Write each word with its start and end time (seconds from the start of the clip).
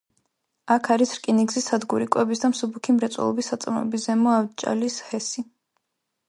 აქ 0.75 0.87
არის 0.93 1.11
რკინიგზის 1.17 1.67
სადგური, 1.71 2.07
კვების 2.15 2.41
და 2.45 2.51
მსუბუქი 2.53 2.95
მრეწველობის 2.97 3.51
საწარმოები, 3.53 4.01
ზემო 4.07 4.35
ავჭალის 4.39 4.99
ჰესი. 5.13 5.47